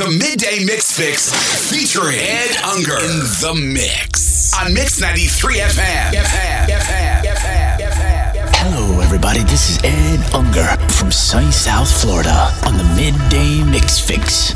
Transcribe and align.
The 0.00 0.08
Midday 0.08 0.64
Mix 0.64 0.96
Fix 0.96 1.28
featuring 1.68 2.16
Ed 2.16 2.56
Unger 2.64 2.96
in 3.04 3.20
the 3.44 3.52
mix 3.52 4.50
on 4.58 4.72
Mix 4.72 4.98
93 4.98 5.56
FM. 5.60 6.12
FM, 6.16 6.68
FM, 6.72 7.20
FM, 7.20 7.76
FM. 7.76 8.48
Hello, 8.56 9.00
everybody. 9.00 9.40
This 9.40 9.68
is 9.68 9.78
Ed 9.84 10.24
Unger 10.32 10.64
from 10.88 11.12
sunny 11.12 11.52
South 11.52 11.92
Florida 12.00 12.48
on 12.64 12.78
the 12.78 12.84
Midday 12.96 13.62
Mix 13.70 14.00
Fix. 14.00 14.54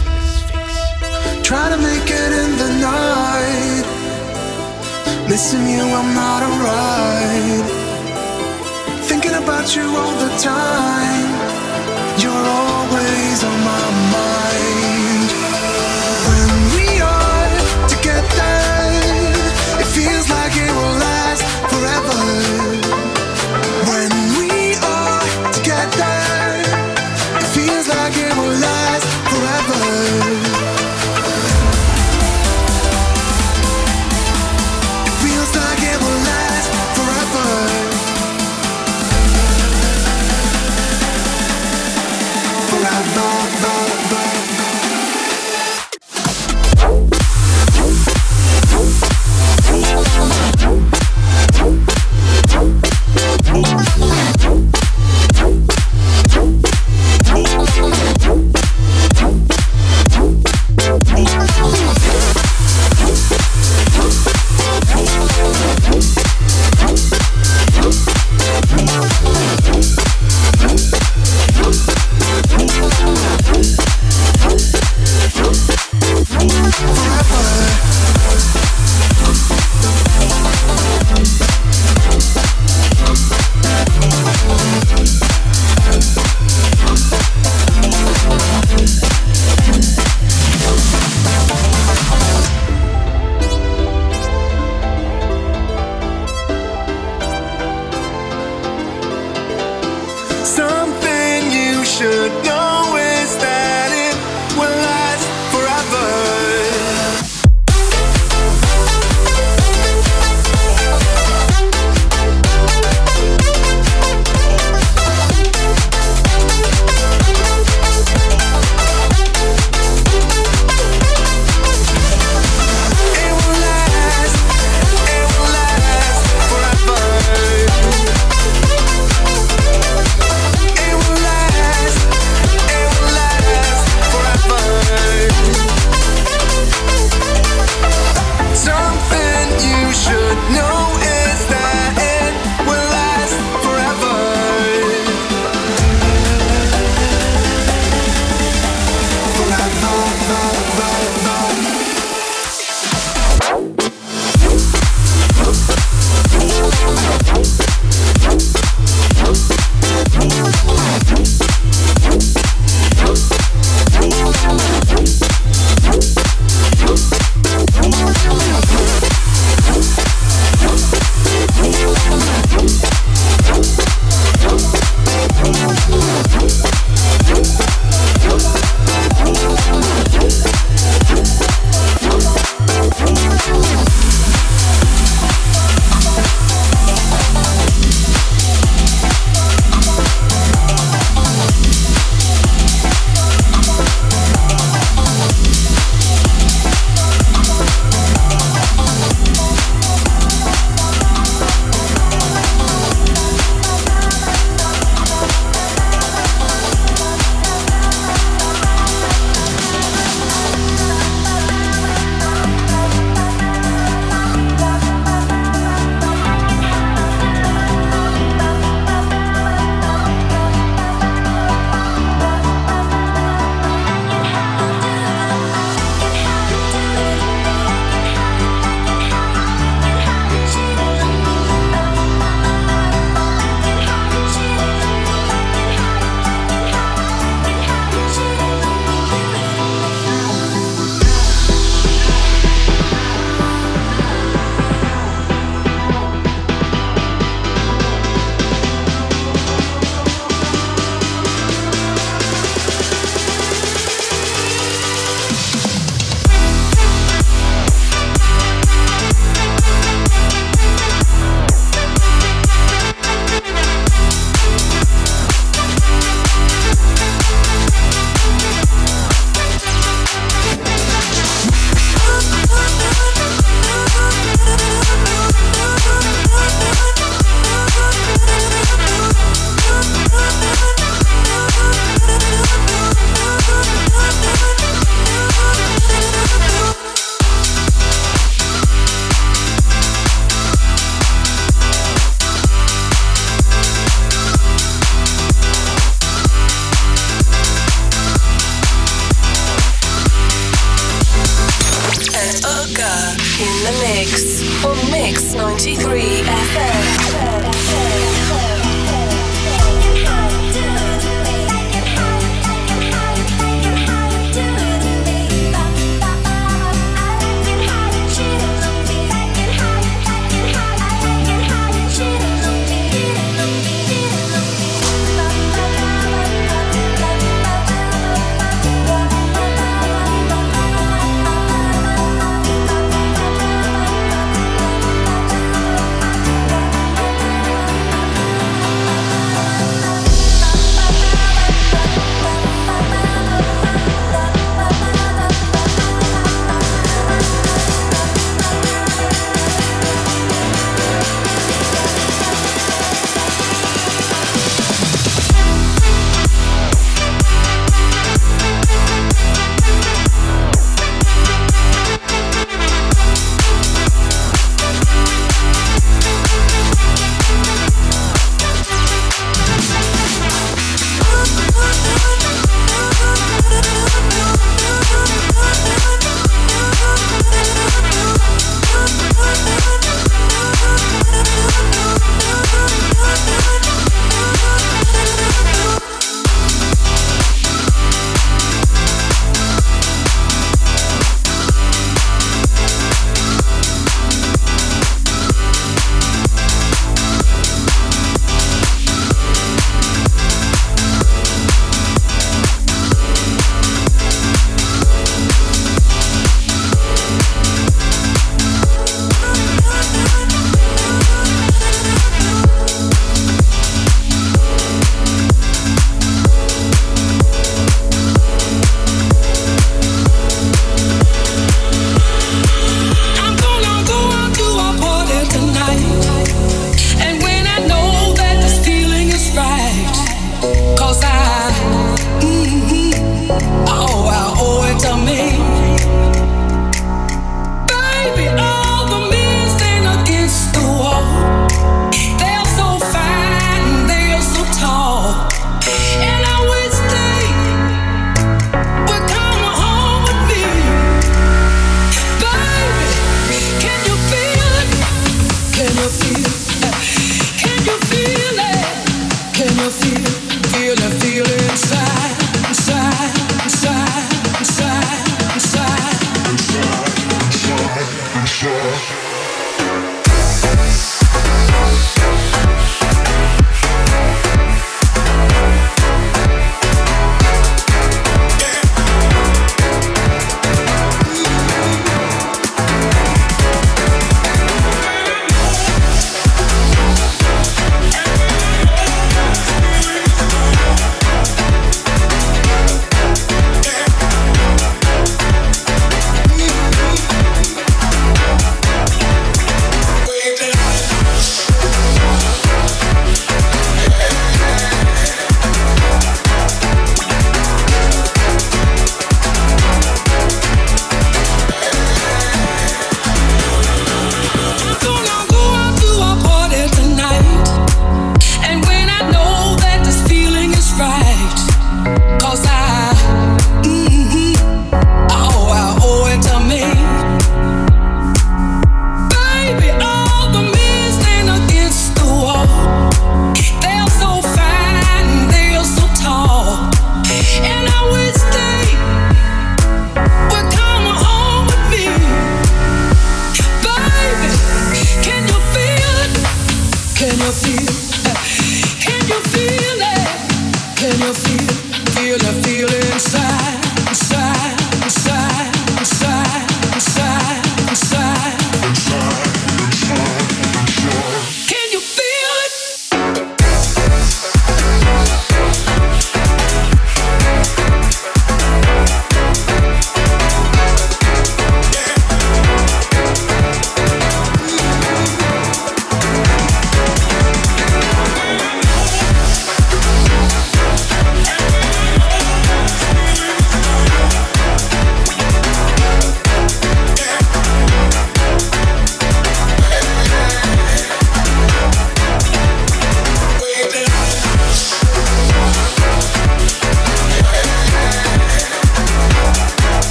Try 1.44 1.68
to 1.68 1.76
make 1.76 2.08
it 2.08 2.32
in 2.32 2.56
the 2.56 2.70
night. 2.80 3.84
Missing 5.28 5.68
you, 5.68 5.84
I'm 5.84 6.14
not 6.14 6.40
alright. 6.40 7.68
Thinking 9.04 9.34
about 9.34 9.76
you 9.76 9.84
all 9.94 10.16
the 10.24 10.32
time. 10.40 11.28
You're 12.16 12.32
always 12.32 13.44
on 13.44 13.60
my 13.60 13.90
mind. 14.08 14.93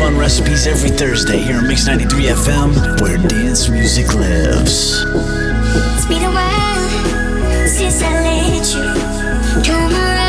fun 0.00 0.16
recipes 0.16 0.66
every 0.66 0.88
Thursday 0.88 1.36
here 1.36 1.58
on 1.58 1.68
Mix 1.68 1.86
93 1.86 2.24
FM, 2.28 3.00
where 3.02 3.18
dance 3.28 3.68
music 3.68 4.14
lives. 4.14 5.04
It's 5.04 6.06
been 6.06 6.24
a 6.24 6.30
while 6.30 7.68
since 7.68 8.02
I 8.02 8.22
let 8.22 8.74
you. 8.74 10.19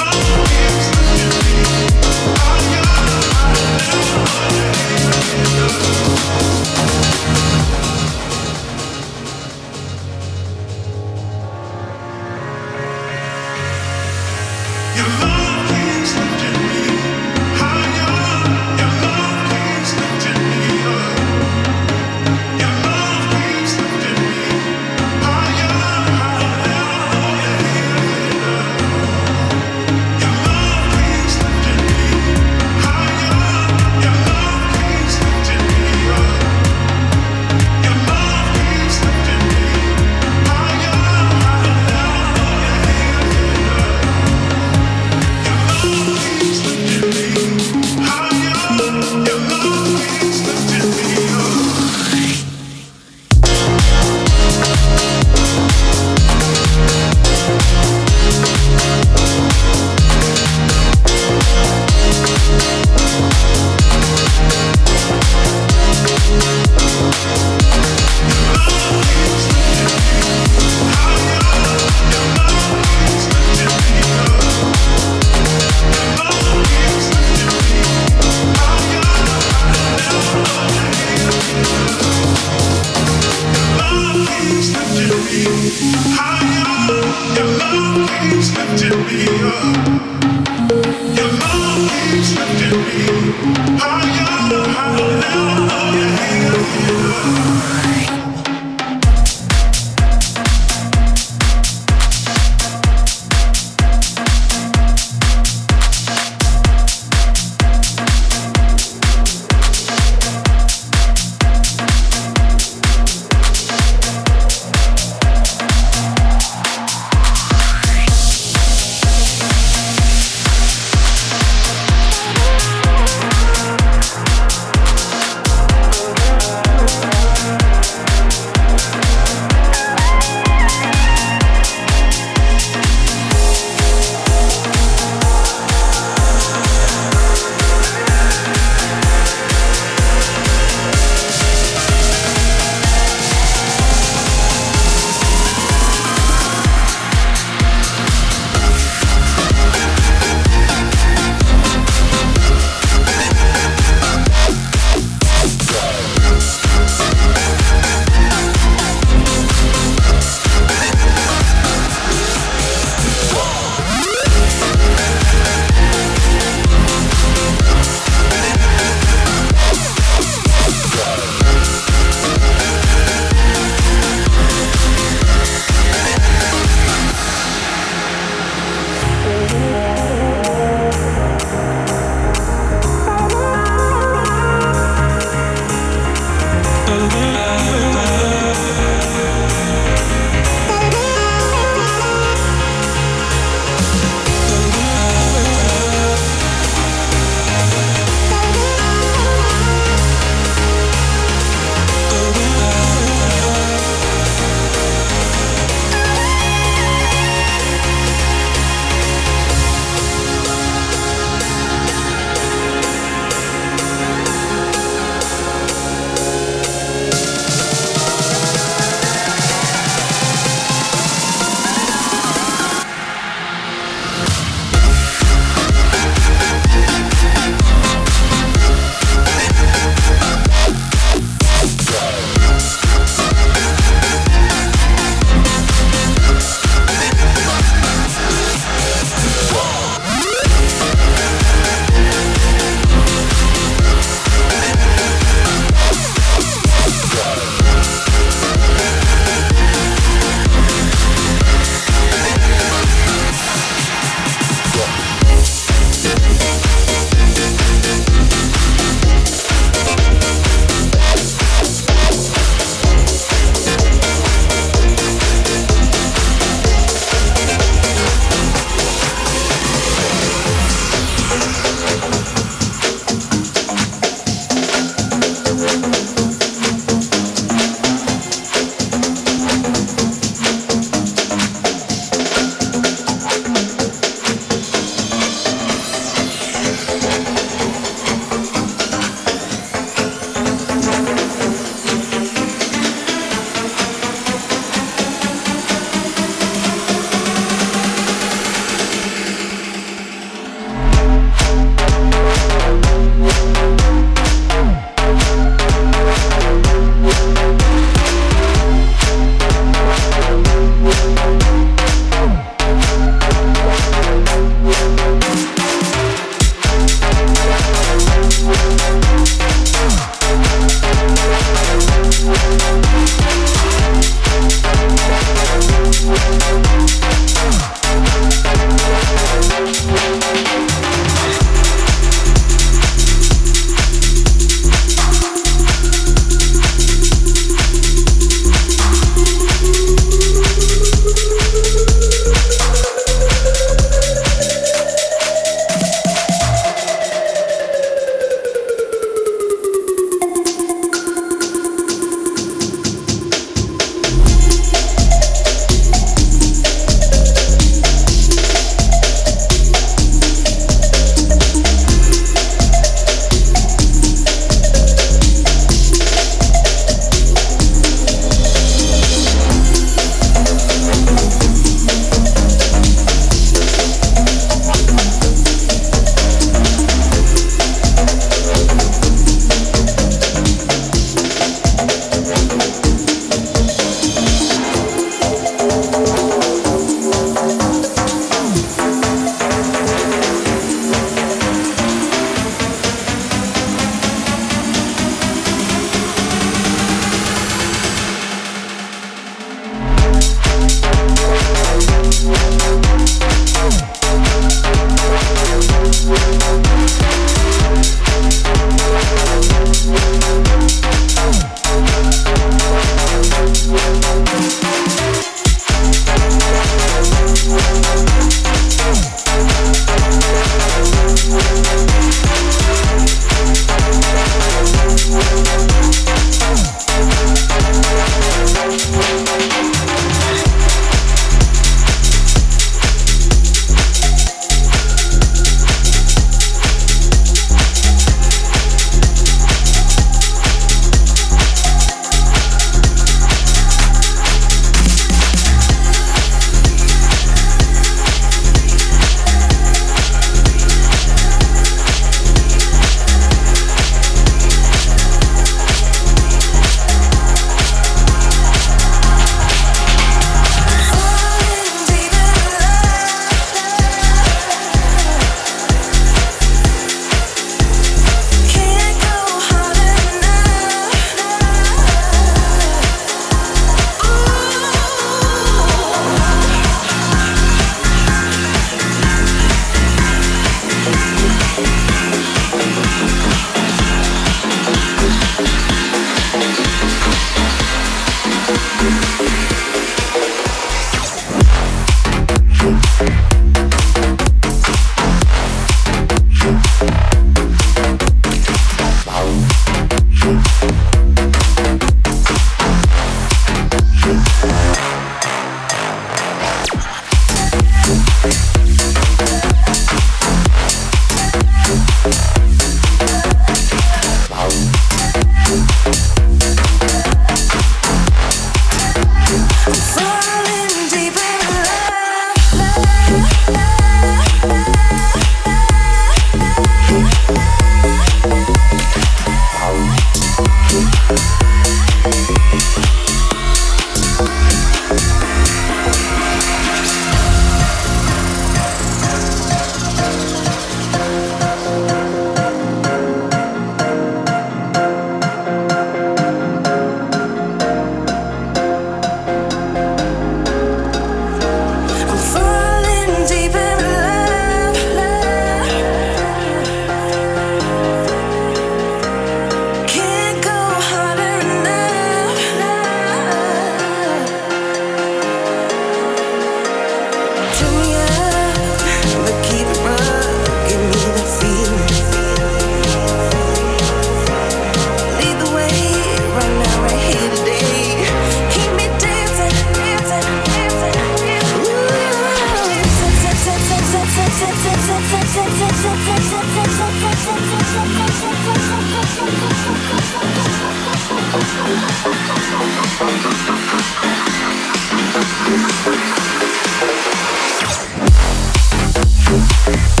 I'm 599.31 599.39
never 599.39 600.00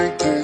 do 0.00 0.08
do 0.16 0.39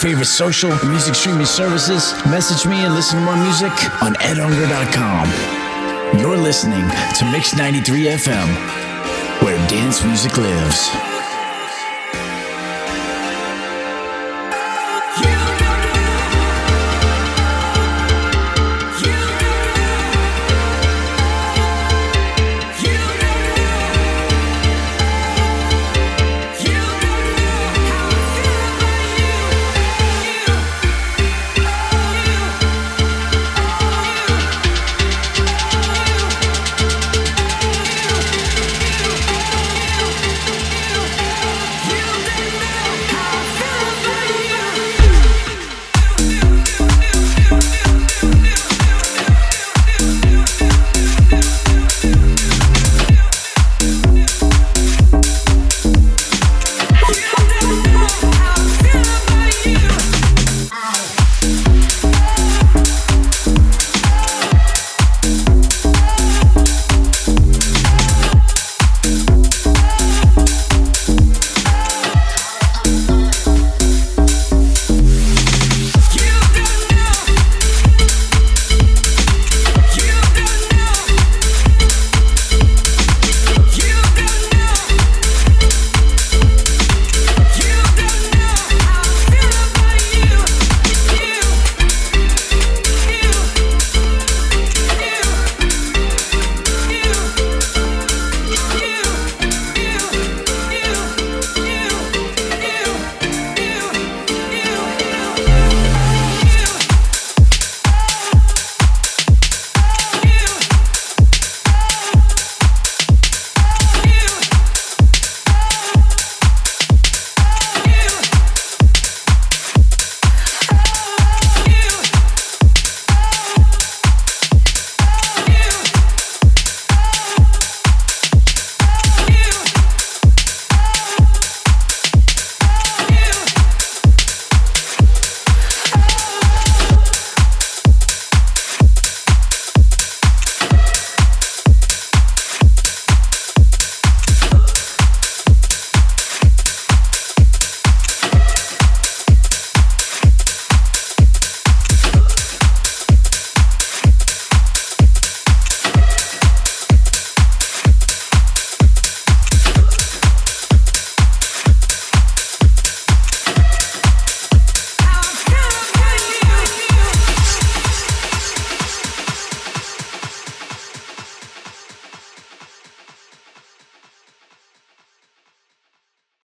favorite 0.00 0.26
social 0.26 0.70
music 0.86 1.14
streaming 1.14 1.46
services. 1.46 2.12
Message 2.26 2.68
me 2.68 2.84
and 2.84 2.94
listen 2.94 3.18
to 3.18 3.24
more 3.24 3.36
music 3.36 3.72
on 4.00 4.14
edunger.com. 4.14 5.28
You're 6.20 6.36
listening 6.36 6.88
to 7.16 7.24
Mix 7.32 7.56
93 7.56 8.04
FM, 8.04 9.42
where 9.42 9.56
dance 9.68 10.04
music 10.04 10.38
lives. 10.38 11.17